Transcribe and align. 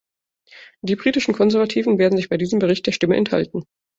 Die 0.81 0.95
britischen 0.95 1.35
Konservativen 1.35 1.99
werden 1.99 2.17
sich 2.17 2.27
bei 2.29 2.37
diesem 2.37 2.57
Bericht 2.57 2.87
der 2.87 2.91
Stimme 2.91 3.17
enthalten. 3.17 3.65